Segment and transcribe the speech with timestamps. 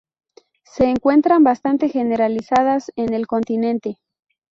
[0.65, 3.99] Se encuentran bastante generalizadas en el continente.